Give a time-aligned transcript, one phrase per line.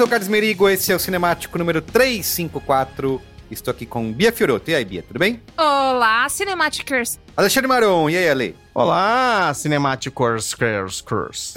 [0.00, 3.20] sou o Carlos Merigo, esse é o Cinemático número 354.
[3.50, 4.70] Estou aqui com Bia Fioroto.
[4.70, 5.42] E aí, Bia, tudo bem?
[5.58, 7.18] Olá, Cinematicers.
[7.36, 8.56] Alexandre Maron, e aí, Ale?
[8.72, 11.54] Olá, Cinemáticos Curse Curse.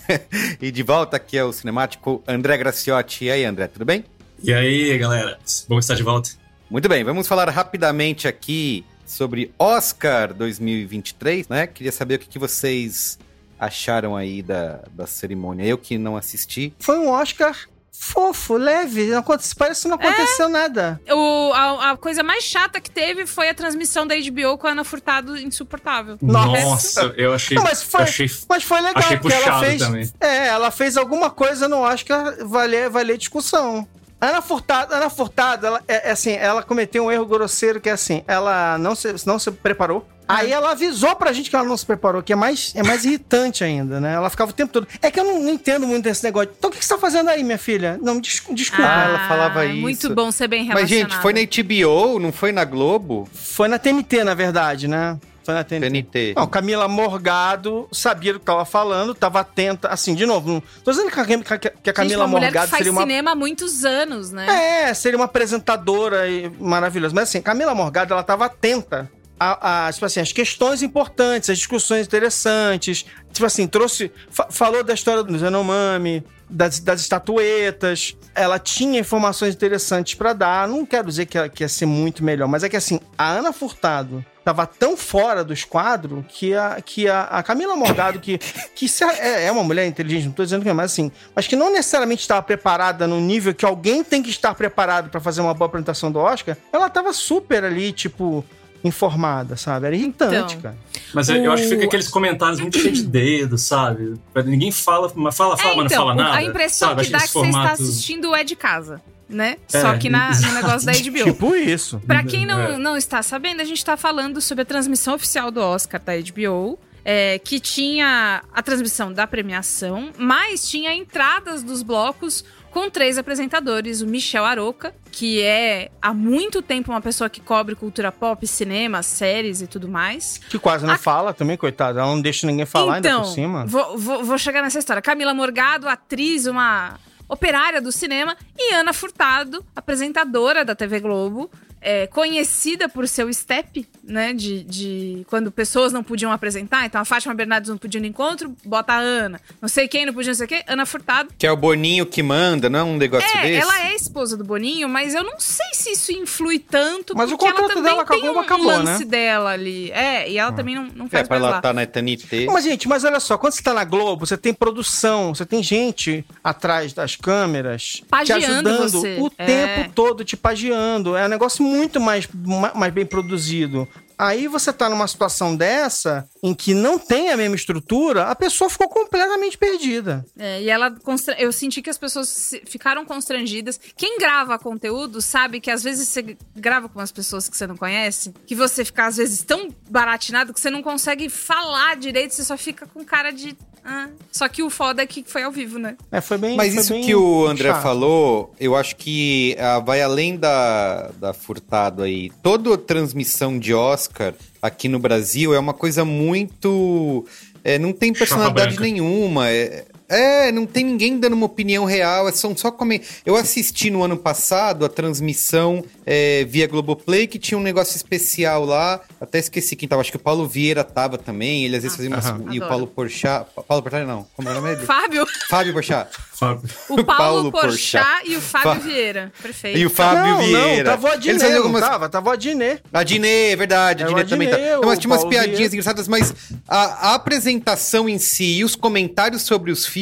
[0.58, 3.26] e de volta aqui é o Cinemático André Graciotti.
[3.26, 4.06] E aí, André, tudo bem?
[4.42, 5.38] E aí, galera?
[5.68, 6.30] Bom estar de volta.
[6.70, 11.66] Muito bem, vamos falar rapidamente aqui sobre Oscar 2023, né?
[11.66, 13.18] Queria saber o que, que vocês
[13.60, 15.66] acharam aí da, da cerimônia.
[15.66, 16.72] Eu que não assisti.
[16.78, 17.54] Foi um Oscar
[17.92, 19.06] fofo, leve.
[19.06, 21.00] Não aconteceu, parece que não aconteceu nada.
[21.10, 24.70] O, a, a coisa mais chata que teve foi a transmissão da HBO com a
[24.70, 26.18] Ana Furtado insuportável.
[26.20, 27.56] Nossa, eu achei.
[27.56, 29.82] Não, mas, foi, achei, mas foi legal, achei porque ela fez.
[29.82, 30.12] também.
[30.20, 33.86] É, ela fez alguma coisa no Oscar valer, valer discussão.
[34.22, 37.92] Ana Furtado, Ana Furtado ela, é, é assim, ela cometeu um erro grosseiro que é
[37.92, 40.06] assim, ela não se, não se preparou.
[40.28, 43.04] Aí ela avisou pra gente que ela não se preparou, que é mais, é mais
[43.04, 44.14] irritante ainda, né?
[44.14, 44.86] Ela ficava o tempo todo.
[45.02, 46.50] É que eu não, não entendo muito desse negócio.
[46.56, 47.98] Então o que, que você tá fazendo aí, minha filha?
[48.00, 48.88] Não, des, desculpa.
[48.88, 49.80] Ah, ela falava isso.
[49.80, 51.12] Muito bom ser bem Mas, relacionado.
[51.12, 53.28] gente, foi na HBO, não foi na Globo?
[53.34, 55.18] Foi na TNT, na verdade, né?
[55.44, 55.86] Foi na TNT.
[55.90, 56.34] TNT.
[56.36, 59.88] Não, Camila Morgado sabia do que tava falando, tava atenta.
[59.88, 62.28] Assim, de novo, não tô dizendo que a, que a- que a Gente, Camila uma
[62.40, 63.02] Morgado que faz seria uma.
[63.02, 64.46] cinema há muitos anos, né?
[64.88, 67.14] É, seria uma apresentadora e- maravilhosa.
[67.14, 71.58] Mas assim, Camila Morgado, ela tava atenta a, a, tipo assim, as questões importantes, as
[71.58, 73.04] discussões interessantes.
[73.32, 74.12] Tipo assim, trouxe.
[74.30, 78.16] fa- falou da história do Yanomami, das, das estatuetas.
[78.34, 80.68] Ela tinha informações interessantes pra dar.
[80.68, 83.30] Não quero dizer que, ela- que ia ser muito melhor, mas é que assim, a
[83.32, 88.38] Ana Furtado tava tão fora dos quadros que a, que a, a Camila Morgado, que,
[88.74, 91.46] que se- é, é uma mulher inteligente, não tô dizendo que é, mas assim, mas
[91.46, 95.40] que não necessariamente estava preparada no nível que alguém tem que estar preparado pra fazer
[95.40, 98.44] uma boa apresentação do Oscar, ela tava super ali, tipo,
[98.84, 99.86] informada, sabe?
[99.86, 100.60] Era irritante, Então.
[100.62, 100.76] cara.
[101.14, 104.14] Mas eu, eu acho que fica O- aqueles comentários muito cheios de dedo, sabe?
[104.44, 106.36] Ninguém fala, mas fala, fala, É, mas então, não fala o- nada.
[106.38, 107.04] a impressão sabe?
[107.04, 109.00] que dá é que Aqueles você está assistindo o É de Casa,
[109.32, 109.56] né?
[109.72, 111.24] É, Só que na, no negócio da HBO.
[111.24, 112.00] Tipo isso.
[112.06, 112.78] Pra quem não, É.
[112.78, 116.78] não está sabendo, a gente tá falando sobre a transmissão oficial do Oscar da HBO.
[117.04, 124.00] é, que tinha a transmissão da premiação, mas tinha entradas dos blocos com três apresentadores.
[124.02, 129.02] O Michel Aroca, que é há muito tempo uma pessoa que cobre cultura pop, cinema,
[129.02, 130.38] séries e tudo mais.
[130.48, 131.98] Que quase não A- fala também, coitada.
[132.00, 133.66] Ela não deixa ninguém falar ainda então, por cima.
[133.66, 135.02] Vou, vou, vou chegar nessa história.
[135.02, 137.00] Camila Morgado, atriz, uma
[137.32, 141.50] operária do cinema, e Ana Furtado, apresentadora da TV Globo,
[141.82, 144.32] é, conhecida por seu step, né?
[144.32, 146.86] De, de quando pessoas não podiam apresentar.
[146.86, 149.40] Então a Fátima Bernardes não podia no encontro, bota a Ana.
[149.60, 150.62] Não sei quem não podia, não sei o quê.
[150.66, 151.30] Ana Furtado.
[151.36, 153.60] Que é o Boninho que manda, não é um negócio É, desse?
[153.60, 157.16] ela é esposa do Boninho, mas eu não sei se isso influi tanto.
[157.16, 159.10] Mas o porque ela contrato também dela com a tem Globo um acabou, lance né?
[159.10, 159.90] dela ali.
[159.90, 161.56] É, e ela também não, não É, faz pra mais ela lá.
[161.58, 162.46] estar na Eternité.
[162.46, 165.62] Mas, gente, mas olha só, quando você tá na Globo, você tem produção, você tem
[165.62, 169.16] gente atrás das câmeras te Pagiando ajudando você.
[169.20, 169.46] o É.
[169.46, 171.16] tempo todo, te pagiando.
[171.16, 173.88] É um negócio muito mais, ma- mais bem produzido.
[174.18, 178.68] Aí você tá numa situação dessa, em que não tem a mesma estrutura, a pessoa
[178.70, 180.24] ficou completamente perdida.
[180.38, 183.78] É, e ela constra- eu senti que as pessoas se- ficaram constrangidas.
[183.96, 187.76] Quem grava conteúdo sabe que às vezes você grava com umas pessoas que você não
[187.76, 192.44] conhece, que você fica às vezes tão baratinado que você não consegue falar direito, você
[192.44, 194.08] só fica com cara de ah.
[194.30, 195.96] Só que o foda é que foi ao vivo, né?
[196.12, 197.82] É, foi bem Mas foi isso bem que o André chato.
[197.82, 202.30] falou, eu acho que ah, vai além da, da Furtado aí.
[202.44, 204.11] Toda transmissão de Oscar
[204.60, 207.26] aqui no Brasil é uma coisa muito.
[207.64, 209.50] é, não tem personalidade nenhuma.
[209.50, 212.28] É, é, não tem ninguém dando uma opinião real.
[212.28, 212.92] é- São só como.
[213.24, 218.64] Eu assisti no ano passado a transmissão é, via Globoplay, que tinha um negócio especial
[218.64, 219.00] lá.
[219.20, 220.00] Até esqueci quem tava.
[220.02, 221.64] Acho que o Paulo Vieira tava também.
[221.64, 222.26] Ele às vezes fazia umas.
[222.26, 222.44] Aham.
[222.52, 222.68] E o.
[222.68, 223.46] Paulo Porchat.
[223.66, 224.26] Paulo Porchat não.
[224.36, 224.86] Como é o nome dele?
[224.86, 226.08] Fábio, Fábio Porchat.
[226.32, 226.62] Fábio.
[226.88, 228.30] o Paulo, Paulo Porchat Porchat.
[228.30, 229.32] e o Fábio Fa- Vieira.
[229.40, 229.78] Perfeito.
[229.78, 230.76] E o Fábio não, Vieira.
[230.90, 231.80] Não, tava a Eles Dinê, faziam não algumas...
[231.82, 232.78] tava, tava a Dinê.
[232.92, 234.02] A Dinê, é verdade.
[234.02, 234.58] A É, Dinê o também tá.
[234.58, 235.74] Não, mas tinha umas Paulo piadinhas Vieira.
[235.74, 236.34] engraçadas, mas
[236.68, 240.01] a, a apresentação em si e os comentários sobre os filmes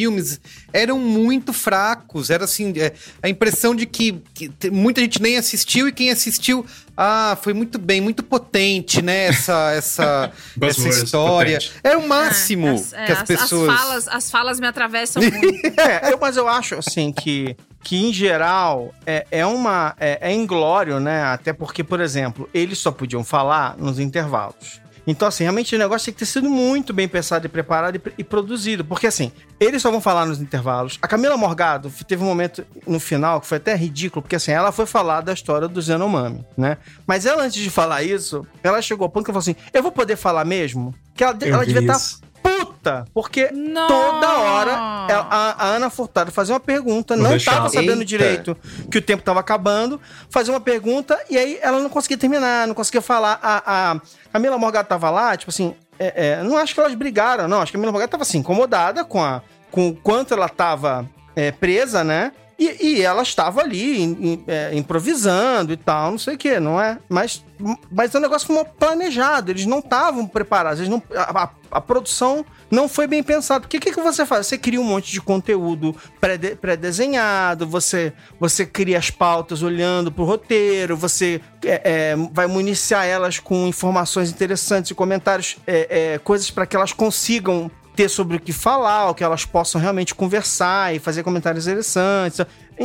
[0.73, 2.31] eram muito fracos.
[2.31, 2.93] Era assim, é,
[3.23, 6.65] a impressão de que, que muita gente nem assistiu e quem assistiu,
[6.97, 9.27] ah, foi muito bem, muito potente, né?
[9.27, 11.59] Essa, essa, essa história.
[11.59, 11.73] potente.
[11.83, 13.69] É o máximo É, as- é, que as, pessoas.
[13.71, 15.81] As falas, as falas me atravessam muito.
[15.81, 19.95] É, eu- mas eu acho, assim, que, que em geral é, é uma.
[19.99, 21.23] É, é inglório, né?
[21.25, 24.81] Até porque, por exemplo, eles só podiam falar nos intervalos.
[25.11, 28.03] Então, assim, realmente o negócio tem que ter sido muito bem pensado e preparado e,
[28.19, 28.85] e produzido.
[28.85, 30.99] Porque, assim, eles só vão falar nos intervalos.
[31.03, 34.71] A Camila Morgado teve um momento no final que foi até ridículo, porque, assim, ela
[34.71, 36.79] foi falar da história do Zenomami, né?
[37.07, 39.83] Mas ela, antes de falar isso, ela chegou ao ponto que ela falou assim: Eu
[39.83, 40.95] vou poder falar mesmo?
[41.15, 42.21] Que ela, Eu ela vi devia estar isso.
[42.43, 43.89] Puta, porque Nossa!
[43.89, 44.71] toda hora
[45.09, 48.05] ela- a, a Ana Furtado fazia uma pergunta, Não não estava sabendo Eita.
[48.05, 48.57] direito
[48.91, 50.01] que o tempo estava acabando,
[50.31, 53.39] fazia uma pergunta e aí ela não conseguia terminar, não conseguia falar.
[53.43, 54.01] A, a
[54.33, 57.61] Camila Morgado tava lá, tipo assim, é, é, não acho que elas brigaram, não.
[57.61, 61.07] Acho que a Camila Morgado tava assim, incomodada com, a, com o quanto ela tava
[61.37, 62.33] é, presa, né?
[62.63, 66.61] E, e ela estava ali em- em- é, improvisando e tal, não sei o que,
[66.61, 66.99] não é?
[67.09, 67.43] Mas,
[67.91, 72.45] mas o negócio foi planejado, eles não estavam preparados, eles não, a, a- a produção
[72.71, 73.61] não foi bem pensada.
[73.63, 74.47] Porque o que, que você faz?
[74.47, 80.25] Você cria um monte de conteúdo pré-de- pré-desenhado, você, você cria as pautas olhando pro
[80.25, 81.81] roteiro, você é,
[82.13, 86.93] é, vai municiar elas com informações interessantes e comentários, é, é, coisas para que elas
[86.93, 91.67] consigam ter sobre o que falar, ou que elas possam realmente conversar e fazer comentários
[91.67, 92.41] interessantes.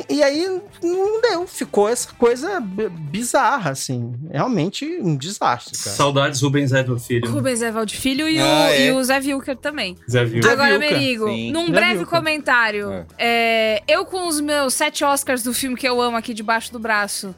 [0.10, 0.46] E, e aí
[0.84, 4.14] não deu, ficou essa coisa bizarra, assim.
[4.30, 5.96] Realmente um desastre, cara.
[5.96, 7.32] Saudades Rubens Edward Filho.
[7.32, 8.88] Rubens Evald Filho e, o, Ah, é.
[8.88, 9.96] e o Zé Vilker também.
[10.10, 10.26] Zé.
[10.26, 11.52] Zé Agora, Vilker, Merigo, sim.
[11.52, 12.08] num Zé breve Vilker.
[12.10, 16.74] comentário, é, eu com os meus sete Oscars do filme que eu amo aqui debaixo
[16.74, 17.34] do braço,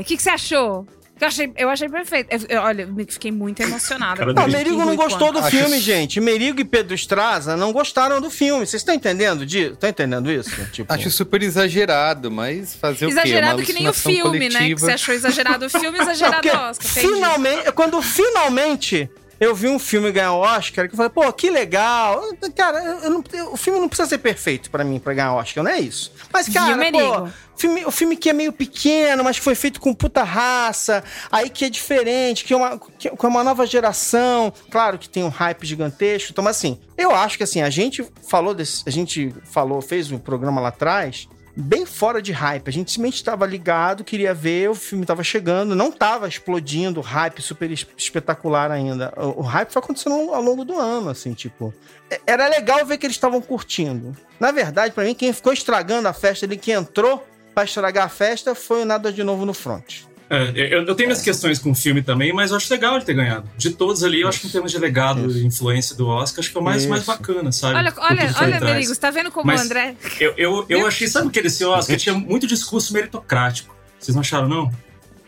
[0.00, 0.86] o que, que você achou?
[1.20, 2.28] Eu achei, eu achei perfeito.
[2.32, 4.18] Eu- eu- olha, eu fiquei muito emocionada.
[4.20, 4.46] Cara Não.
[4.48, 6.20] Merigo não gostou do Acho filme, isso- gente.
[6.20, 8.66] Merigo e Pedro Estraza não gostaram do filme.
[8.66, 9.72] Vocês estão entendendo disso?
[9.72, 10.50] Estão entendendo isso?
[10.72, 13.14] Tipo, Acho super exagerado, mas fazer o quê?
[13.14, 14.46] Exagerado que nem o filme, né?
[14.48, 14.80] Que coletiva.
[14.80, 16.88] você achou exagerado o filme, exagerado o Oscar.
[16.90, 19.10] finalmente, quando finalmente
[19.40, 22.22] eu vi um filme ganhar Oscar, que eu falei, pô, que legal.
[22.56, 25.62] Cara, eu- não- eu- o filme não precisa ser perfeito pra mim pra ganhar Oscar,
[25.64, 26.12] não é isso.
[26.32, 29.92] Mas, cara, pô, filme, o filme que é meio pequeno, mas que foi feito com
[29.94, 34.52] puta raça, aí que é diferente, que é uma, que é uma nova geração.
[34.70, 36.30] Claro que tem um hype gigantesco.
[36.32, 38.82] Então, mas assim, eu acho que assim, a gente falou desse.
[38.86, 41.28] A gente falou, fez um programa lá atrás.
[41.60, 42.68] Bem fora de hype.
[42.68, 47.42] A gente simplesmente estava ligado, queria ver, o filme estava chegando, não estava explodindo, hype
[47.42, 49.12] super es- espetacular ainda.
[49.16, 51.74] O, o hype foi acontecendo ao longo do ano, assim, tipo.
[52.08, 54.16] é- Era legal ver que eles estavam curtindo.
[54.38, 58.08] Na verdade, pra mim, quem ficou estragando a festa ali, que entrou pra estragar a
[58.08, 60.02] festa, foi o Nada de Novo no Front.
[60.30, 63.04] É, eu, eu tenho minhas questões com o filme também, mas eu acho legal ele
[63.04, 63.48] ter ganhado.
[63.56, 66.50] De todos ali, eu acho que em termos de legado e influência do Oscar, acho
[66.50, 67.76] que é o mais, mais bacana, sabe?
[67.76, 68.60] Olha, olha, olha.
[68.60, 69.96] Merigo, você tá vendo como Mas- o André.
[70.20, 71.96] Eu, eu, eu achei, sabe o que desse Oscar?
[71.96, 73.74] Tinha muito discurso meritocrático.
[73.98, 74.70] Vocês não acharam, não?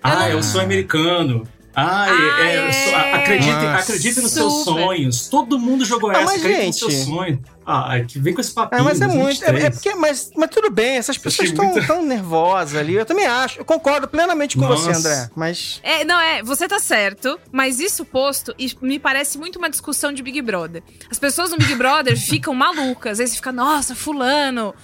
[0.03, 1.47] Ah, eu sou americano.
[1.75, 2.73] Ah, Ah, é, é.
[2.73, 5.29] so- acredite, acredite nos seus sonhos.
[5.29, 7.39] Todo mundo jogou Ah, essa, acredite gente- nos seus sonhos.
[7.65, 8.81] Ah, é que vem com esse papinho.
[8.81, 9.45] É, mas é muito.
[9.45, 9.65] É, 2023.
[9.65, 12.95] é porque, mas, mas tudo bem, essas pessoas estão muito- tão nervosas ali.
[12.95, 13.61] Eu também acho.
[13.61, 14.99] Eu concordo plenamente com você, Nossa.
[14.99, 15.31] André.
[15.37, 15.79] Mas.
[15.85, 20.13] É, não, é, você tá certo, mas isso posto, e me parece muito uma discussão
[20.13, 20.83] de Big Brother.
[21.09, 24.75] As pessoas no Big Brother ficam malucas, aí você fica, nossa, fulano,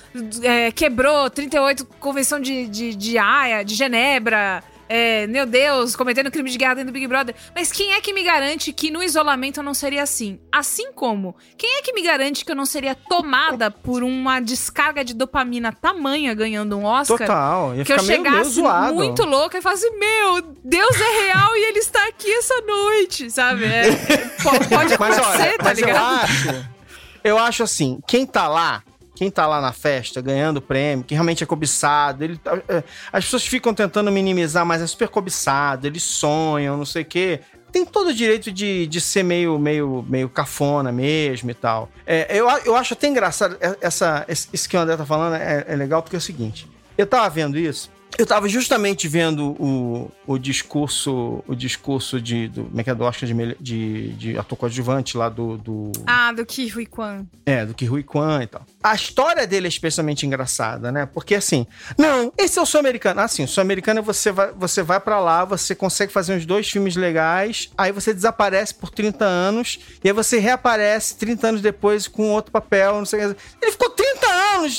[0.44, 6.50] é, quebrou 38 convenção de, de, de Haia, de Genebra, é, meu Deus, cometendo crime
[6.50, 7.34] de guerra dentro do Big Brother.
[7.54, 10.38] Mas quem é que me garante que no isolamento eu não seria assim?
[10.52, 15.04] Assim como, quem é que me garante que eu não seria tomada por uma descarga
[15.04, 17.18] de dopamina tamanha ganhando um Oscar?
[17.18, 17.74] Total.
[17.76, 18.62] Ia que eu chegasse
[18.92, 23.64] muito louca e falasse, meu, Deus é real e ele está aqui essa noite, sabe?
[23.64, 23.90] É,
[24.42, 26.20] po- pode Mas acontecer, olha, tá mas eu ligado?
[26.24, 26.66] acho.
[27.24, 28.82] Eu acho assim, quem tá lá,
[29.16, 33.24] quem tá lá na festa ganhando prêmio, que realmente é cobiçado, ele tá- é, as
[33.24, 37.40] pessoas ficam tentando minimizar, mas é super cobiçado, eles sonham, não sei o quê.
[37.72, 41.90] Tem todo o direito de, de ser meio, meio, meio cafona mesmo e tal.
[42.06, 45.34] É, eu, eu acho até engraçado, é- essa, esse isso que o André tá falando
[45.34, 49.50] é, é legal porque é o seguinte: eu tava vendo isso, eu tava justamente vendo
[49.62, 54.08] o, o discurso, o discurso de, do, como é que é, do Oscar de, de,
[54.14, 57.24] de ator coadjuvante lá do, do, Ah, do Ki Hui Kwan.
[57.44, 58.62] é, do que Rui Kwan e tal.
[58.82, 61.06] A história dele é especialmente engraçada, né?
[61.06, 61.66] Porque assim,
[61.98, 63.20] não, esse é o sul-americano.
[63.20, 66.68] Assim, o sul-americano é você vai, você vai para lá, você consegue fazer uns dois
[66.70, 72.06] filmes legais, aí você desaparece por 30 anos, e aí você reaparece 30 anos depois
[72.08, 73.40] com outro papel, não sei o que.
[73.62, 73.90] Ele ficou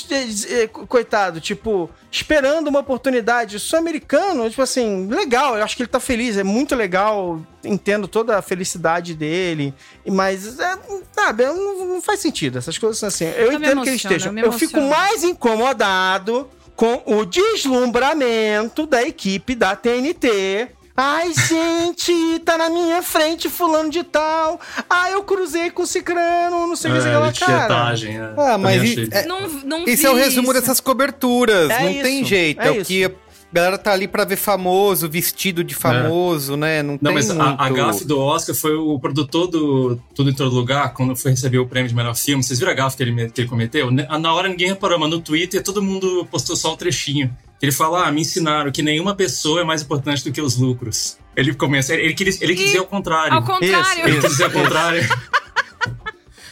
[0.02, 3.56] 30 anos, eh, coitado, tipo, esperando uma oportunidade.
[3.56, 8.06] O sul-americano, tipo assim, legal, eu acho que ele tá feliz, é muito legal, entendo
[8.08, 9.74] toda a felicidade dele,
[10.06, 10.78] mas, é,
[11.12, 13.24] sabe, não, não faz sentido, essas coisas assim.
[13.26, 14.38] Eu Eu entendo que eles emociono, estejam.
[14.38, 14.88] eu Eu fico emociono.
[14.90, 20.68] mais incomodado com o deslumbramento da equipe da TNT.
[21.00, 24.60] Ai, gente, tá na minha frente fulano de tal.
[24.90, 27.94] Ah, eu cruzei com o Cicrano, não sei o que É, aquela de cara.
[28.04, 28.34] é.
[28.54, 30.60] Ah, mas e- é- Não, não Esse é o resumo isso.
[30.60, 31.70] dessas coberturas.
[31.70, 32.60] É não isso, tem jeito.
[32.60, 33.10] é É, o que a
[33.52, 36.82] galera tá ali pra ver famoso, vestido de famoso, né?
[36.82, 37.42] Não, Não, tem mas muito...
[37.42, 41.30] a, a gafe do Oscar foi o produtor do Tudo em Todo Lugar, quando foi
[41.30, 42.42] receber o prêmio de melhor filme.
[42.42, 43.88] Vocês viram a gafe que ele, que ele cometeu?
[43.92, 47.30] Na hora ninguém reparou, mas no Twitter todo mundo postou só o trechinho.
[47.60, 51.18] Ele fala: Ah, me ensinaram que nenhuma pessoa é mais importante do que os lucros.
[51.36, 53.32] Ele começa, ele, ele, queria, ele quis dizer o contrário.
[53.32, 54.08] Ao contrário.
[54.08, 55.06] Ele quis dizer o contrário.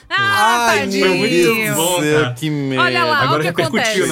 [0.08, 1.18] Ah, Ai, tadinho.
[1.18, 2.34] meu Deus do Bom, cara.
[2.34, 2.84] que merda.
[2.84, 4.02] Olha lá, Agora olha o que acontece.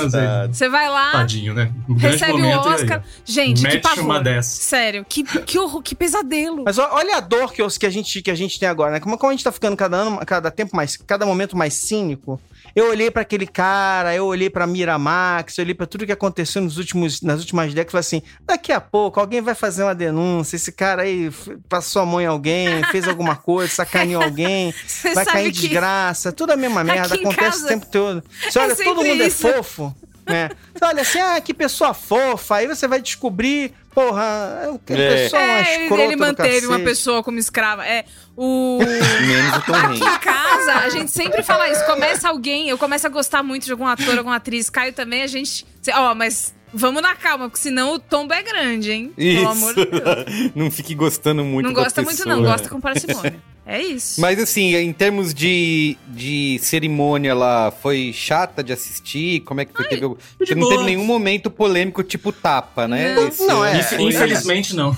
[0.49, 1.73] Você vai lá, Tadinho, né?
[1.89, 3.05] Um recebe o momento, aí, Oscar.
[3.25, 4.05] Gente, que pavor.
[4.05, 4.61] uma dessa.
[4.61, 6.65] Sério, que, que, horror, que pesadelo.
[6.65, 9.01] Mas olha a dor que, que, a gente, que a gente tem agora, né?
[9.01, 12.41] Como, como a gente tá ficando cada ano, cada tempo mais, cada momento mais cínico.
[12.75, 16.61] Eu olhei pra aquele cara, eu olhei pra Miramax, eu olhei pra tudo que aconteceu
[16.61, 19.95] nos últimos, nas últimas décadas e falei assim: daqui a pouco alguém vai fazer uma
[19.95, 21.31] denúncia, esse cara aí
[21.69, 24.75] passou a mão em alguém, fez alguma coisa, sacaneou alguém,
[25.14, 28.25] vai cair em desgraça, tudo a mesma merda, acontece casa o tempo todo.
[28.49, 29.47] Você olha, é todo mundo isso.
[29.47, 29.95] é fofo.
[30.26, 30.50] Né?
[30.75, 32.57] Você olha assim, ah, que pessoa fofa.
[32.57, 37.23] Aí você vai descobrir, porra, é uma pessoa uma É, escrota ele manteve uma pessoa
[37.23, 37.87] como escrava.
[37.87, 38.04] É,
[38.37, 38.78] o...
[38.83, 41.85] Menos o Tom Aqui em casa, a gente sempre fala isso.
[41.85, 44.71] Começa alguém, eu começo a gostar muito de algum ator, alguma atriz.
[44.71, 45.66] Caio também, a gente...
[45.95, 49.12] Ó, mas vamos na calma, porque senão o tombo é grande, hein?
[49.16, 50.02] Pelo amor de Deus.
[50.57, 52.52] não fique gostando muito Não da gosta muito não, pessoa.
[52.52, 53.40] gosta com parcimônia.
[53.66, 54.21] É isso.
[54.21, 59.40] Mas assim, em termos de, de cerimônia lá, foi chata de assistir?
[59.40, 59.87] Como é que foi?
[59.87, 60.06] Teve,
[60.37, 60.73] porque não boa.
[60.73, 63.14] teve nenhum momento polêmico tipo tapa, né?
[63.14, 63.28] Não.
[63.28, 63.78] Esse Não, é.
[63.99, 64.94] Infelizmente, não.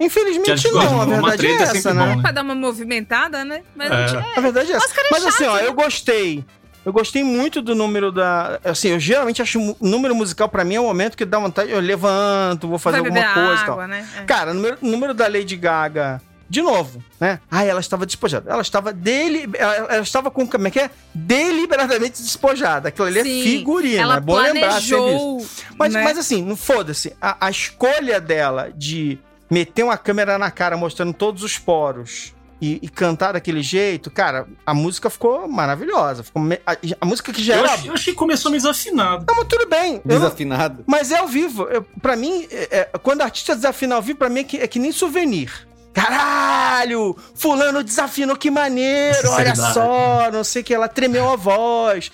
[0.00, 2.16] Infelizmente não, a verdade é é essa, bom, né?
[2.16, 2.22] né?
[2.22, 3.62] Pra dar uma movimentada, né?
[3.74, 4.22] Mas É.
[4.36, 5.00] a verdade é essa.
[5.00, 5.66] É Mas assim, chato, ó, né?
[5.66, 6.44] eu gostei.
[6.84, 8.60] Eu gostei muito do número da.
[8.64, 11.70] Assim, eu geralmente acho o número musical pra mim é o momento que dá vontade.
[11.70, 13.88] Eu levanto, vou fazer vai alguma beber coisa e água, tal.
[13.88, 14.08] né?
[14.18, 14.22] É.
[14.22, 16.22] Cara, o número, número da Lady Gaga.
[16.50, 17.40] De novo, né?
[17.50, 18.50] Ah, ela estava despojada.
[18.50, 20.90] Ela estava dele, ela, ela estava com como é que é?
[21.14, 22.88] Deliberadamente despojada.
[22.88, 24.02] Aquilo ali Sim, é figurina.
[24.02, 24.96] Ela é bom lembrar sempre isso.
[24.96, 25.46] planejou,
[25.78, 26.02] Mas, né?
[26.02, 27.14] mas assim, não foda-se.
[27.20, 29.18] A, a escolha dela de
[29.50, 34.46] meter uma câmera na cara mostrando todos os poros e, e cantar daquele jeito, cara,
[34.66, 36.22] a música ficou maravilhosa.
[36.24, 37.74] Ficou me- a, a música que já Eu era.
[37.74, 39.24] achei, eu achei que começou meio desafinado.
[39.28, 39.96] Não, mas tudo bem.
[39.96, 40.82] Eu Desafinado.
[40.86, 41.64] mas é ao vivo.
[41.64, 44.56] Eu, pra mim, é- é, quando o artista desafina ao vivo, pra mim é que,
[44.56, 45.68] é que nem souvenir.
[45.92, 47.16] Caralho!
[47.34, 49.30] Fulano desafinou, que maneiro!
[49.30, 52.10] Olha só, não sei o que, ela tremeu a voz.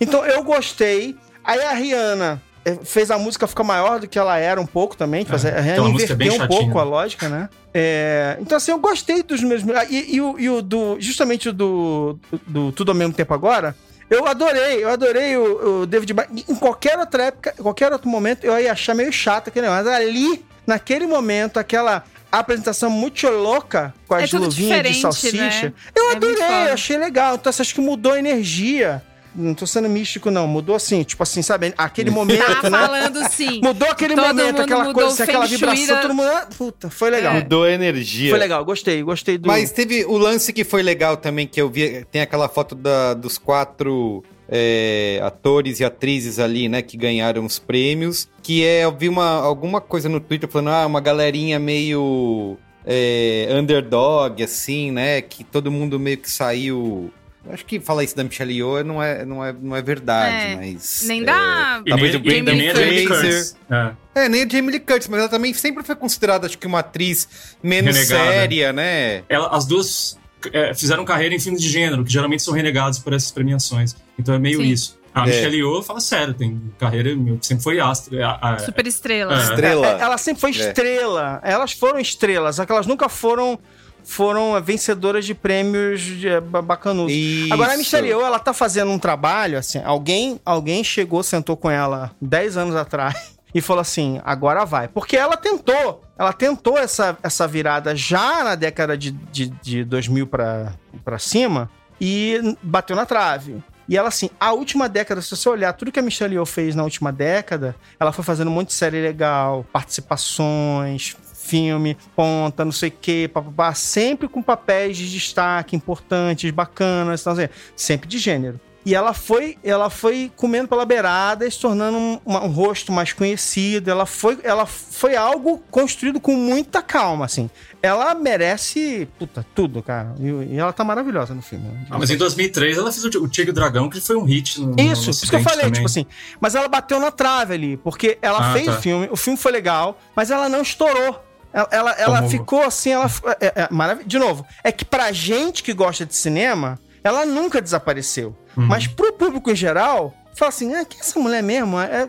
[0.00, 1.16] Então eu gostei.
[1.44, 4.96] Aí a Rihanna eh, fez a música ficar maior do que ela era um pouco
[4.96, 5.24] também.
[5.24, 7.48] Tipo, É, a Rihanna música é bem inverteu um pouco a lógica, né?
[7.72, 9.62] É, então, assim, eu gostei dos meus.
[9.88, 10.96] E, e o, e o do.
[11.00, 13.74] Justamente o do, do Tudo ao mesmo tempo agora.
[14.10, 18.08] Eu adorei, eu adorei o, o David Ba- Em qualquer outra época, em qualquer outro
[18.08, 19.84] momento, eu ia achar meio chato aquele negócio.
[19.84, 22.04] Mas ali, naquele momento, aquela.
[22.30, 25.36] A apresentação muito louca com É as tudo luvinhas de salsicha.
[25.66, 25.72] né?
[25.96, 26.42] Eu É adorei,
[26.72, 27.34] achei legal.
[27.36, 29.02] Então, você acha que mudou a energia?
[29.34, 30.48] Não tô sendo místico, não.
[30.48, 31.72] Mudou assim, tipo assim, sabe?
[31.78, 32.78] Aquele momento, Tá né?
[32.78, 33.60] falando sim.
[33.62, 36.28] Mudou aquele Todo momento, aquela coisa, assim, aquela vibração, da- todo mundo.
[36.28, 37.34] ah, Puta, foi legal.
[37.36, 37.40] É.
[37.42, 38.30] Mudou a energia.
[38.30, 39.46] Foi legal, gostei, gostei do.
[39.46, 42.04] Mas teve o lance que foi legal também, que eu vi.
[42.10, 47.58] Tem aquela foto da- dos quatro é, atores e atrizes ali, né, que ganharam os
[47.58, 48.28] prêmios.
[48.42, 53.48] Que é, eu vi uma, alguma coisa no Twitter falando, ah, uma galerinha meio é,
[53.52, 55.20] underdog, assim, né?
[55.20, 57.12] Que todo mundo meio que saiu.
[57.50, 60.56] Acho que falar isso da Michelle Yeoh não é, não é, não é verdade, É,
[60.56, 61.04] mas.
[61.06, 61.22] Nem é.
[61.22, 63.52] E Tá nem, a Brendan Jamie Fraser.
[63.70, 64.24] É.
[64.24, 66.80] É, nem a Jamie Lee Curtis, mas ela também sempre foi considerada, acho que, uma
[66.80, 68.32] atriz menos Renegada.
[68.32, 69.22] séria, né?
[69.28, 70.17] Ela- as duas
[70.52, 73.96] é, fizeram carreira em filmes de gênero, que geralmente são renegados por essas premiações.
[74.18, 74.66] Então é meio Sim.
[74.68, 74.98] isso.
[75.14, 75.26] A É.
[75.26, 78.22] Michelle Yeoh, fala sério, tem carreira, sempre foi astro.
[78.22, 79.34] A- a- Super estrela.
[79.36, 79.42] É.
[79.42, 79.86] Estrela.
[79.86, 81.40] É, ela sempre foi estrela.
[81.42, 83.58] Elas foram estrelas, só que elas nunca foram
[84.04, 87.12] foram vencedoras de prêmios é, bacanudos.
[87.12, 87.52] Isso.
[87.52, 91.70] Agora a Michelle Yeoh, ela tá fazendo um trabalho assim, alguém, alguém chegou, sentou com
[91.70, 94.88] ela 10 anos atrás e falou assim, agora vai.
[94.88, 100.26] Porque ela tentou, ela tentou essa, essa virada já na década de, de, de 2000
[100.26, 101.70] pra, pra cima
[102.00, 103.62] e bateu na trave.
[103.88, 106.74] E ela, assim, a última década, se você olhar tudo que a Michelle Yeoh fez
[106.74, 112.72] na última década, ela foi fazendo um monte de série legal, participações, filme, ponta, não
[112.72, 118.18] sei o quê, papapá, sempre com papéis de destaque importantes, bacanas, então, assim, sempre de
[118.18, 118.60] gênero.
[118.88, 123.90] E ela foi, ela foi comendo pela beirada se tornando um, um rosto mais conhecido.
[123.90, 127.50] Ela foi, ela foi algo construído com muita calma, assim.
[127.82, 130.14] Ela merece, puta, tudo, cara.
[130.18, 131.68] E, e ela tá maravilhosa no filme.
[131.68, 131.86] né?
[131.90, 134.24] Ah, mas em 2003 ela fez o, o Tigre e o Dragão, que foi um
[134.24, 135.72] hit no, no Isso, por isso que eu falei, também.
[135.74, 136.06] tipo assim.
[136.40, 138.72] Mas ela bateu na trave ali, porque ela Ah, fez tá.
[138.72, 141.22] o filme, o filme foi legal, mas ela não estourou.
[141.52, 143.10] Ela, ela, ela ficou assim, ela.
[143.40, 147.60] É, é, marav- De novo, é que pra gente que gosta de cinema, ela nunca
[147.60, 148.36] desapareceu.
[148.56, 148.66] Uhum.
[148.66, 151.78] Mas pro público em geral, fala assim: ah, quem é essa mulher mesmo?
[151.80, 152.08] É,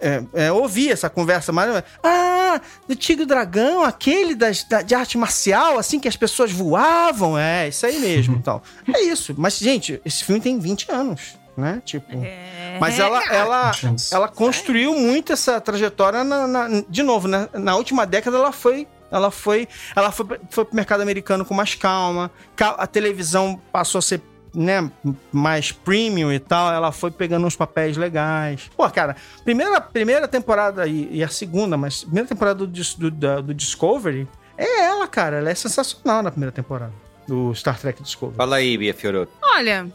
[0.00, 1.82] é, é, ouvir essa conversa mais.
[2.02, 6.50] Ah, do Tigre e Dragão, aquele das, da- de arte marcial, assim, que as pessoas
[6.50, 7.38] voavam.
[7.38, 8.62] É, isso aí mesmo e tal.
[8.92, 9.34] É isso.
[9.38, 11.80] Mas, gente, esse filme tem 20 anos, né?
[11.84, 12.06] Tipo.
[12.24, 13.72] É, Mas ela, ela,
[14.10, 17.48] ela construiu muito essa trajetória na, na- de novo, né?
[17.52, 18.88] Na última década ela foi.
[19.12, 19.66] Ela foi.
[19.94, 22.30] Ela foi, foi pro mercado americano com mais calma.
[22.56, 24.20] Ca- A televisão passou a ser.
[24.52, 24.90] Né,
[25.30, 28.68] mais premium e tal, ela foi pegando uns papéis legais.
[28.76, 33.40] Pô, cara, primeira, primeira temporada e, e a segunda, mas primeira temporada do, do, da-
[33.40, 34.26] do Discovery
[34.58, 35.36] é ela, cara.
[35.36, 36.92] Ela é sensacional na primeira temporada
[37.28, 38.36] do Star Trek Discovery.
[38.36, 39.30] Fala aí, Bia Fioroto.
[39.40, 39.86] Olha,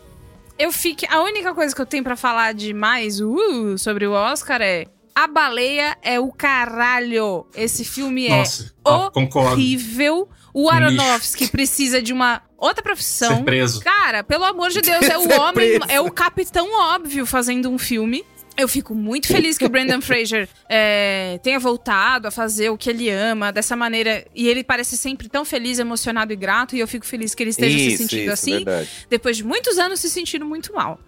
[0.58, 1.10] eu fiquei.
[1.12, 4.86] A única coisa que eu tenho pra falar de mais uh, sobre o Oscar é.
[5.17, 7.45] A baleia é o caralho.
[7.56, 8.73] Esse filme é Nossa,
[9.13, 9.54] concordo.
[9.54, 10.28] horrível.
[10.54, 13.38] O Aronofsky precisa de uma outra profissão.
[13.38, 13.80] Ser preso.
[13.82, 15.91] Cara, pelo amor de Deus, é o Ser homem, preso.
[15.93, 18.25] é o capitão óbvio fazendo um filme.
[18.58, 22.89] Eu fico muito feliz que o Brandon Fraser é, tenha voltado a fazer o que
[22.89, 24.25] ele ama dessa maneira.
[24.36, 26.75] E ele parece sempre tão feliz, emocionado e grato.
[26.75, 28.89] E eu fico feliz que ele esteja se sentindo assim verdade.
[29.10, 30.99] depois de muitos anos se sentindo muito mal.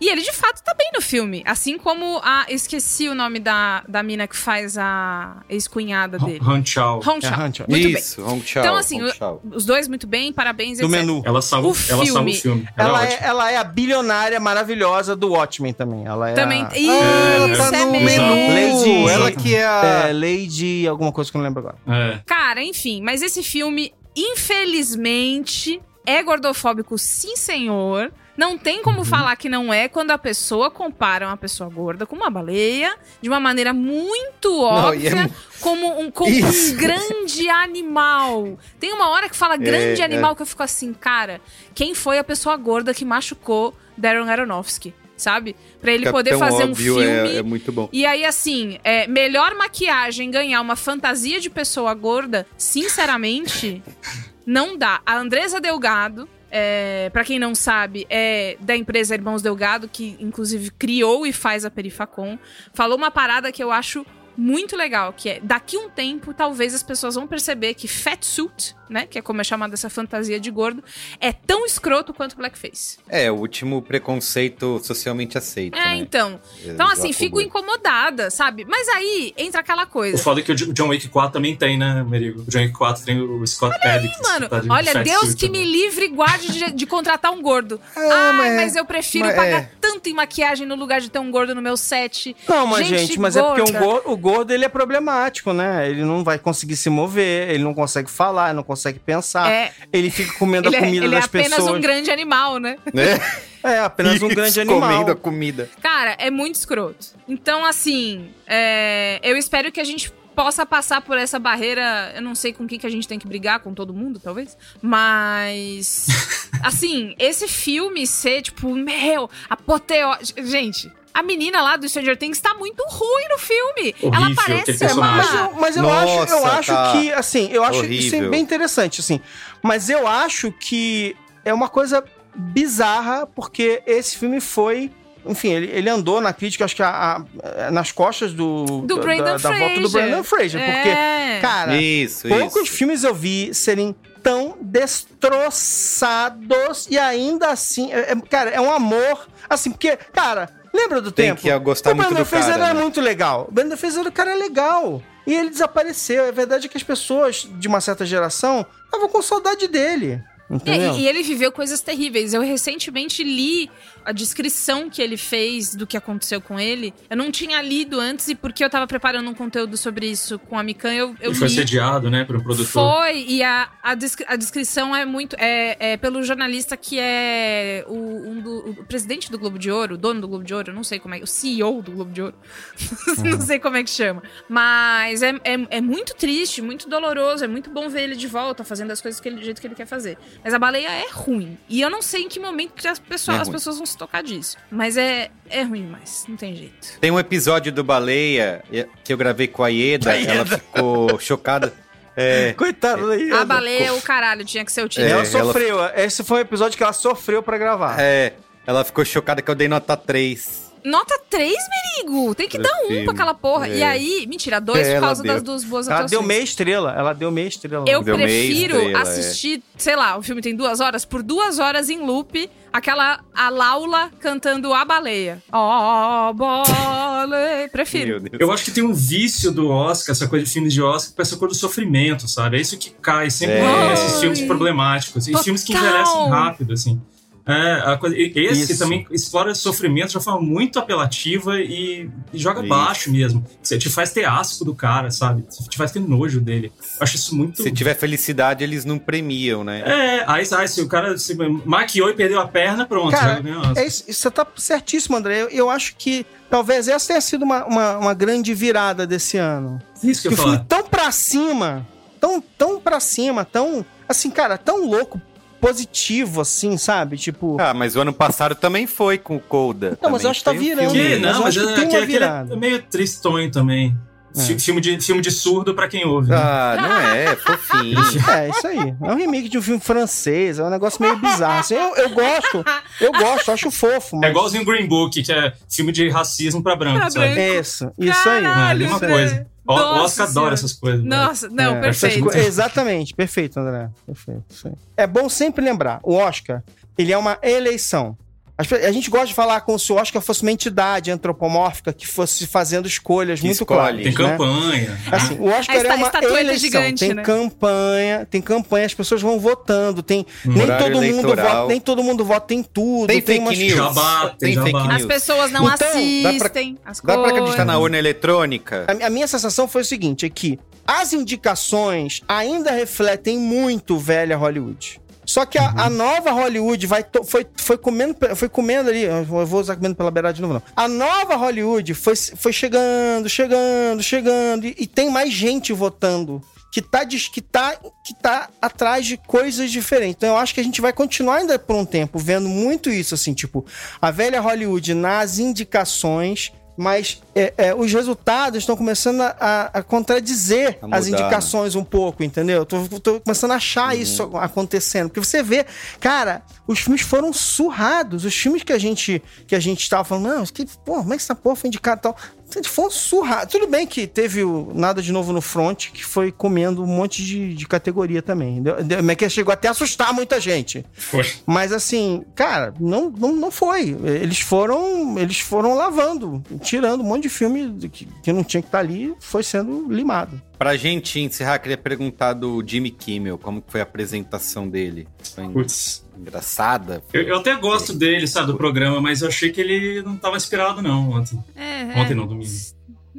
[0.00, 1.42] E ele de fato tá bem no filme.
[1.46, 2.46] Assim como a.
[2.48, 6.40] Esqueci o nome da, da mina que faz a ex-cunhada dele.
[6.46, 7.00] Han Chao.
[7.00, 7.40] É, Chao.
[7.40, 7.66] Han Chao.
[7.68, 8.62] Muito Isso, Hong Chao.
[8.64, 9.40] Então, assim, o- Chao.
[9.42, 9.56] bem.
[9.56, 10.98] Os dois muito bem, parabéns, Do etc.
[10.98, 11.22] menu.
[11.24, 12.34] Ela salva O ela salva o filme.
[12.34, 12.68] filme.
[12.76, 16.04] Ela, Ela é é, ela é a bilionária maravilhosa do Watchmen também.
[16.06, 16.62] Ela é Também.
[16.62, 16.76] a...
[16.76, 18.06] Isso, É, tá é no mesmo.
[18.26, 18.74] menu.
[19.04, 20.06] Lady- Ela que é a.
[20.08, 21.76] É, Lady, alguma coisa que eu não lembro agora.
[21.86, 22.18] É.
[22.26, 28.12] Cara, enfim, mas esse filme, infelizmente, é gordofóbico, sim, senhor.
[28.36, 29.04] Não tem como Uhum.
[29.04, 33.28] falar que não é quando a pessoa compara uma pessoa gorda com uma baleia de
[33.28, 38.58] uma maneira muito Não, é óbvia, mu- como, um, como um grande animal.
[38.80, 40.04] Tem uma hora que fala grande é.
[40.04, 41.40] animal que eu fico assim, cara,
[41.74, 44.92] quem foi a pessoa gorda que machucou Darren Aronofsky?
[45.16, 45.54] Sabe?
[45.80, 47.88] Pra ele poder Capitão fazer um Óbvio filme é, é muito bom.
[47.92, 53.80] e aí, assim, é, melhor maquiagem ganhar uma fantasia de pessoa gorda, sinceramente,
[54.44, 55.00] não dá.
[55.06, 60.70] A Andresa Delgado, é, para quem não sabe, é da empresa Irmãos Delgado, que inclusive
[60.70, 62.38] criou e faz a Perifacom,
[62.72, 66.82] falou uma parada que eu acho muito legal, que é daqui um tempo, talvez as
[66.82, 69.06] pessoas vão perceber que fatsuit né?
[69.06, 70.82] Que é como é chamada essa fantasia de gordo,
[71.20, 72.98] é tão escroto quanto blackface.
[73.08, 75.76] É, o último preconceito socialmente aceito.
[75.76, 75.96] É, né?
[75.96, 76.40] então.
[76.64, 78.64] Então, assim, fico incomodada, sabe?
[78.68, 80.18] Mas aí entra aquela O coisa.
[80.18, 82.42] foda é que o John Wick 4 também tem, né, Merigo?
[82.42, 84.18] O John Wick 4 tem o Scott Adkins.
[84.22, 85.58] Mano, que tá olha, Deus que né?
[85.58, 87.80] me livre e guarde de, de contratar um gordo.
[88.04, 89.70] É, Ai, mas- mas, eu prefiro mas pagar é.
[89.80, 92.36] tanto em maquiagem no lugar de ter um gordo no meu set.
[92.46, 93.78] Não, mas gente, mas é porque gorda.
[93.78, 95.88] o gordo, o gordo ele é problemático, né?
[95.88, 98.73] Ele não vai conseguir se mover, ele não consegue falar, ele não consegue
[99.04, 99.50] pensar.
[99.50, 99.72] É.
[99.92, 101.76] Ele fica comendo Ele a é, comida ele é das apenas pessoas.
[101.76, 102.76] um grande animal, né?
[102.92, 103.18] Né?
[103.64, 105.16] É, apenas um grande Comendo a animal.
[105.16, 105.70] comida.
[105.80, 107.06] Cara, é muito escroto.
[107.26, 112.12] Então, assim, é, eu espero que a gente possa passar por essa barreira.
[112.14, 114.56] Eu não sei com quem que a gente tem que brigar, com todo mundo, talvez.
[114.82, 116.08] Mas.
[116.62, 120.10] assim, esse filme ser, tipo, meu, apoteo.
[120.44, 120.92] Gente.
[121.14, 123.94] A menina lá do Stranger Things tá muito ruim no filme.
[124.02, 125.12] Ela Horrível, parece aquele uma.
[125.12, 128.18] Mas eu, mas eu Nossa, acho, eu acho tá que, assim, eu acho isso é
[128.18, 128.30] horrível.
[128.30, 129.20] bem interessante, assim.
[129.62, 132.02] Mas eu acho que é uma coisa
[132.34, 134.90] bizarra, porque esse filme foi.
[135.26, 139.02] Enfim, ele, ele andou na crítica, acho que a- a- nas costas do, Do da-
[139.02, 140.08] Brandon da, da volta do Fraser.
[140.10, 140.60] Brandon Fraser.
[140.60, 141.38] Porque, É.
[141.40, 142.76] cara, Isso, poucos isso.
[142.76, 147.90] filmes eu vi serem tão destroçados e ainda assim.
[147.92, 149.26] é- é- cara, é um amor.
[149.48, 151.40] Assim, porque, cara, lembra do Tem tempo?
[151.40, 152.80] que gostar o muito Brandon do Fraser cara, era né?
[152.80, 153.46] muito legal.
[153.48, 155.02] O Brandon Fraser, o cara é legal.
[155.26, 156.28] E ele desapareceu.
[156.28, 160.20] A verdade é que as pessoas de uma certa geração estavam com saudade dele.
[160.50, 160.94] É, Entendeu?
[160.94, 162.34] e, e ele viveu coisas terríveis.
[162.34, 163.70] Eu recentemente li
[164.04, 166.92] a descrição que ele fez do que aconteceu com ele.
[167.08, 170.58] Eu não tinha lido antes e porque eu tava preparando um conteúdo sobre isso com
[170.58, 171.54] a Mikan, eu, eu Ele foi li.
[171.54, 172.66] sediado, né, por um produtor.
[172.66, 175.36] Foi, e a, a, descri- a descrição é muito.
[175.38, 177.94] É, é pelo jornalista que é o,
[178.28, 180.74] um do- o presidente do Globo de Ouro, o dono do Globo de Ouro, eu
[180.74, 182.34] não sei como é, o CEO do Globo de Ouro.
[183.24, 184.22] não sei como é que chama.
[184.48, 188.64] Mas é, é, é muito triste, muito doloroso, é muito bom ver ele de volta,
[188.64, 190.18] fazendo as coisas que ele- do jeito que ele quer fazer.
[190.42, 191.58] Mas a baleia é ruim.
[191.68, 193.98] E eu não sei em que momento que as pessoas, É as pessoas vão se
[193.98, 194.56] tocar disso.
[194.70, 196.98] Mas é, é ruim demais, não tem jeito.
[197.00, 198.62] Tem um episódio do Baleia
[199.02, 200.32] que eu gravei com a Ieda, A Ieda.
[200.32, 201.72] ela ficou chocada.
[202.16, 203.32] É, Coitado daí.
[203.32, 205.08] A baleia é o caralho, tinha que ser o título.
[205.08, 205.78] É, Ela ela- sofreu.
[205.96, 207.96] Esse foi um episódio que ela sofreu pra gravar.
[208.00, 208.34] é,
[208.66, 210.63] ela ficou chocada que eu dei nota 3.
[210.84, 211.54] Nota 3,
[212.02, 212.34] Merigo!
[212.34, 213.68] Tem que Pro dar um pra aquela porra.
[213.68, 213.76] É.
[213.78, 215.32] E aí, mentira, dois É, por ela causa deu.
[215.32, 216.10] das duas boas Ela atuações.
[216.10, 216.92] deu meia estrela.
[216.92, 217.84] Ela deu meia estrela.
[217.88, 219.02] Eu Deu prefiro estrela, é.
[219.02, 223.48] assistir, sei lá, o filme tem duas horas, por duas horas em loop, aquela a
[223.48, 225.42] Laula cantando A Baleia.
[225.50, 227.68] Ó, baleia.
[227.72, 228.22] Prefiro.
[228.38, 231.22] Eu acho que tem um vício do Oscar, essa coisa de filmes de Oscar, com
[231.22, 232.58] essa coisa do sofrimento, sabe?
[232.58, 233.88] É isso que cai sempre É.
[233.88, 235.26] nesses filmes problemáticos.
[235.26, 235.44] E Total.
[235.44, 237.00] filmes que envelhecem rápido, assim.
[237.46, 238.78] É, a coisa, esse Isso.
[238.78, 242.68] também explora sofrimento de uma forma muito apelativa e, e joga Isso.
[242.68, 243.44] baixo mesmo.
[243.62, 245.44] Você te faz ter asco do cara, sabe?
[245.68, 246.72] Te faz ter nojo dele.
[246.80, 247.62] Eu acho isso muito.
[247.62, 249.80] Se tiver felicidade, eles não premiam, né?
[249.80, 251.34] É, aí, aí se o cara se
[251.66, 253.10] maquiou e perdeu a perna, pronto.
[253.10, 253.42] Cara.
[253.76, 255.42] É isso, você tá certíssimo, André.
[255.42, 259.82] Eu, eu acho que talvez essa tenha sido uma, uma, uma grande virada desse ano.
[260.02, 260.64] isso que eu fui falar.
[260.66, 261.86] tão pra cima,
[262.18, 265.20] tão, tão pra cima, tão, assim, cara, tão louco,
[265.66, 267.16] positivo, assim, sabe?
[267.16, 267.56] Tipo.
[267.60, 269.98] Ah, mas o ano passado também foi com o Colda.
[270.02, 270.92] Não, mas eu acho que tá virando.
[270.92, 272.54] Que, mas não, eu mas acho que é, tem que- uma virada.
[272.54, 273.96] é meio tristonho também.
[274.34, 276.28] Fi- Filme, de, filme de surdo pra quem ouve.
[276.30, 276.36] né?
[276.36, 277.98] Ah, não é, fofinho.
[278.28, 278.94] É, isso aí.
[279.02, 281.60] É um remake de um filme francês, é um negócio meio bizarro.
[281.60, 282.64] Assim, eu, eu gosto,
[283.00, 284.28] eu gosto, acho fofo, mas.
[284.28, 287.34] É igualzinho Green Book, que é filme de racismo pra branco, Pra sabe?
[287.34, 287.60] branco.
[287.60, 288.42] Isso, isso aí.
[288.44, 289.06] É a Caralho, mesma Zé.
[289.08, 289.46] coisa.
[289.66, 291.00] O, Nossa Oscar adora essas coisas.
[291.02, 291.08] velho.
[291.16, 292.20] Nossa, não, É, perfeito.
[292.24, 293.88] co- Exatamente, perfeito, André.
[294.04, 294.76] Perfeito.
[294.96, 296.62] É bom sempre lembrar: o Oscar,
[296.98, 298.16] ele é uma eleição.
[298.56, 302.46] A gente gosta de falar como se o Oscar fosse uma entidade antropomórfica que fosse
[302.46, 303.80] fazendo escolhas Que muito escolhe.
[303.80, 304.02] claras.
[304.04, 304.30] Tem né?
[304.30, 304.98] campanha.
[305.10, 306.60] Assim, o Oscar esta- é uma estatueta eleição.
[306.60, 307.22] gigante, tem né?
[307.22, 312.02] campanha, tem campanha, as pessoas vão votando, tem nem Horário todo mundo vota, nem todo
[312.04, 313.76] mundo vota em tudo, Tem tem, fake news.
[313.76, 314.94] Jabá, tem Tem fake news.
[314.94, 315.88] As pessoas não Então, dá pra-
[316.30, 318.86] assistem as Dá pra acreditar na urna eletrônica?
[318.86, 324.36] A, a minha sensação foi o seguinte, é que as indicações ainda refletem muito velha
[324.36, 325.00] Hollywood.
[325.26, 329.24] Só que a, a nova Hollywood vai to- foi, foi comendo foi comendo ali, eu
[329.24, 330.62] vou usar comendo pela beirada de novo não.
[330.76, 336.82] A nova Hollywood foi, foi chegando, chegando, chegando e, e tem mais gente votando que
[336.82, 340.16] tá, que, tá, que tá atrás de coisas diferentes.
[340.16, 343.14] Então eu acho que a gente vai continuar ainda por um tempo vendo muito isso,
[343.14, 343.64] assim, tipo,
[344.02, 350.78] a velha Hollywood nas indicações mas é, é, os resultados estão começando a, a contradizer
[350.82, 351.24] A as mudar, né?
[351.26, 352.66] indicações um pouco, entendeu?
[352.66, 354.00] Tô, tô começando a achar Uhum.
[354.00, 355.08] isso acontecendo.
[355.08, 355.66] Porque você vê,
[356.00, 358.24] cara, os filmes foram surrados.
[358.24, 361.16] Os filmes que a gente que a gente tava falando, não, que, pô, como é
[361.16, 362.14] que essa porra foi indicada
[362.54, 363.50] Eles foram surrados.
[363.52, 367.24] Tudo bem que teve o Nada de Novo no Front, que foi comendo um monte
[367.24, 368.62] de, de categoria também.
[368.62, 370.84] Deu- Mas que chegou até a assustar muita gente.
[370.92, 371.24] Foi.
[371.46, 373.96] Mas assim, cara, não, não, não foi.
[374.04, 378.68] Eles foram eles foram lavando, tirando um monte de filme que, que não tinha que
[378.68, 380.40] estar ali, foi sendo limado.
[380.58, 385.08] Pra gente encerrar, queria perguntar do Jimmy Kimmel, como que foi a apresentação dele?
[385.34, 386.04] Foi Putz.
[386.16, 387.02] engraçada?
[387.12, 390.36] Eu, eu até gosto dele, sabe, do programa, mas eu achei que ele não tava
[390.36, 391.42] inspirado, não, ontem.
[391.56, 392.50] É, Ontem não, domingo.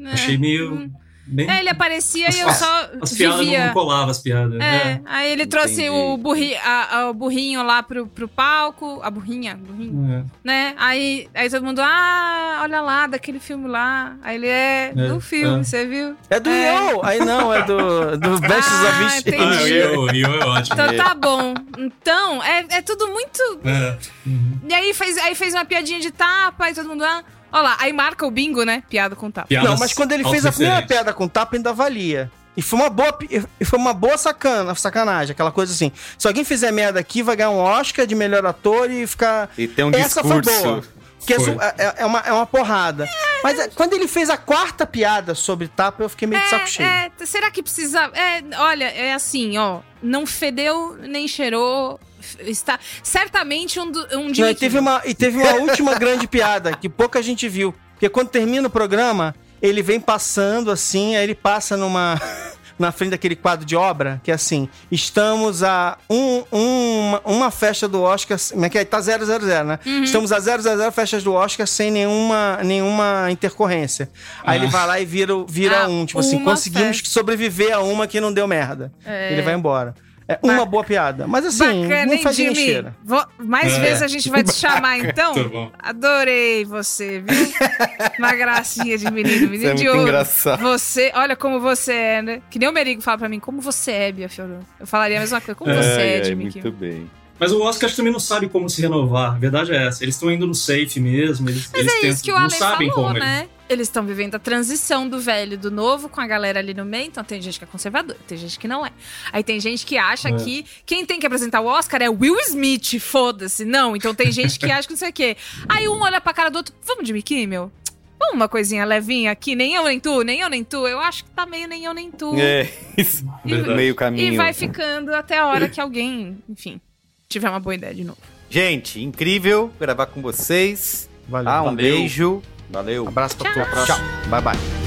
[0.06, 0.12] é.
[0.12, 0.90] Achei meio.
[1.28, 1.50] Bem...
[1.50, 3.66] É, ele aparecia e eu As- só As piadas não, vivia.
[3.68, 4.54] não colavam, as piadas.
[4.56, 5.02] É, né?
[5.06, 5.90] aí ele trouxe Entendi.
[5.90, 9.00] o, burri, a- a- o burrinho lá pro, pro palco.
[9.04, 10.24] A burrinha, burrinho, É.
[10.44, 10.76] né?
[10.78, 14.16] Aí, aí todo mundo, ah, olha lá, daquele filme lá.
[14.22, 15.64] Aí ele é, É, do filme, é.
[15.64, 16.16] você viu?
[16.30, 16.92] É do É.
[16.92, 17.02] Yo!
[17.04, 19.28] Aí não, é do, do Bestes Ah, of Beast.
[19.28, 19.82] entendi.
[19.82, 20.76] Ah, Yo é ótimo.
[20.82, 21.54] Então tá bom.
[21.78, 23.42] Então, é, é tudo muito.
[23.66, 23.98] É.
[24.28, 24.60] Uhum.
[24.70, 27.24] E aí fez, aí fez uma piadinha de tapa e todo mundo, ah,
[27.56, 27.78] olha lá.
[27.80, 28.84] Aí marca o bingo, né?
[28.90, 29.48] Piada com tapa.
[29.48, 32.32] Piadas Não, mas quando ele fez a primeira piada com tapa, ainda valia.
[32.58, 33.18] E foi uma boa,
[33.60, 35.92] e foi uma boa sacana, sacanagem, aquela coisa assim.
[36.18, 39.50] Se alguém fizer merda aqui, vai ganhar um Oscar de melhor ator e ficar.
[39.58, 40.50] E tem um Essa discurso.
[40.50, 40.84] foi boa.
[41.26, 43.10] Que é, é- é uma, é uma porrada.
[43.44, 46.68] Mas é, quando ele fez a quarta piada sobre tapa, eu fiquei meio de saco
[46.68, 46.88] cheio.
[46.88, 48.00] É, é, será que precisa.
[48.14, 49.80] É, olha, é assim, ó.
[50.02, 52.00] Não fedeu nem cheirou.
[52.40, 56.28] Está certamente um, do, um Não, Jimmy e, teve uma, e teve uma última grande
[56.28, 57.74] piada que pouca gente viu.
[57.94, 62.20] Porque quando termina o programa, ele vem passando assim, aí ele passa numa.
[62.78, 67.88] Na frente daquele quadro de obra, que é assim: estamos a um, uma, uma festa
[67.88, 68.38] do Oscar.
[68.52, 68.84] Como é que é?
[68.84, 69.20] Tá 000,
[69.64, 69.80] né?
[69.86, 70.04] Uhum.
[70.04, 74.10] Estamos a 000 festas do Oscar sem nenhuma, nenhuma intercorrência.
[74.44, 74.62] Aí Ah.
[74.62, 76.06] ele vai lá e vira, vira Ah, um.
[76.06, 77.14] Tipo assim, conseguimos festa.
[77.14, 78.92] sobreviver a uma que não deu merda.
[79.06, 79.32] É.
[79.32, 79.96] Ele vai embora.
[80.28, 81.28] É uma boa piada.
[81.28, 82.88] Mas assim, Bacana, não hein, faz nem Jimmy?
[83.04, 83.80] Vou- mais É.
[83.80, 85.34] vezes a gente vai te chamar, então.
[85.34, 85.70] Tá.
[85.78, 87.48] Adorei você, viu?
[88.18, 90.02] Uma gracinha de menino, menino Isso é de muito ouro.
[90.10, 90.62] engraçado.
[90.62, 92.42] Você, olha como você é, né?
[92.50, 94.66] Que nem o Merigo fala pra mim, como você é, Bia Fiorano.
[94.80, 96.72] Eu falaria a mesma coisa, como você Ai, é, ai, Jimmy muito Kimmel.
[96.74, 97.12] bem.
[97.38, 99.32] Mas o Oscar também não sabe como se renovar.
[99.36, 100.04] A verdade é essa.
[100.04, 101.50] Eles estão indo no safe mesmo.
[101.50, 103.20] Eles, Mas eles é isso tentam- que o não Ale sabem falou, como.
[103.20, 103.40] né?
[103.40, 106.86] Eles estão vivendo a transição do velho e do novo com a galera ali no
[106.86, 107.08] meio.
[107.08, 108.92] Então tem gente que é conservadora, tem gente que não é.
[109.32, 110.34] Aí tem gente que acha É.
[110.38, 113.66] que quem tem que apresentar o Oscar é Will Smith, foda-se.
[113.66, 115.36] Não, então tem gente que acha que não sei o quê.
[115.68, 117.72] Aí um olha pra cara do outro, vamos Jimmy Kimmel?
[118.20, 120.88] Vamos uma coisinha levinha aqui, nem eu nem tu, nem eu nem tu.
[120.88, 122.34] Eu acho que tá meio nem eu nem tu.
[122.40, 123.26] É, isso.
[123.44, 123.76] Verdade.
[123.76, 124.34] Meio caminho.
[124.34, 126.80] E vai ficando até a hora que alguém, enfim,
[127.28, 128.20] tiver uma boa ideia de novo.
[128.50, 131.10] Gente, incrível gravar com vocês.
[131.28, 131.50] Valeu.
[131.52, 131.76] Ah, um Valeu.
[131.98, 132.42] beijo.
[132.70, 133.08] Valeu.
[133.08, 133.66] Abraço pra Tchau.
[133.66, 133.86] todos.
[133.86, 133.98] Tchau.
[134.30, 134.85] Bye, bye.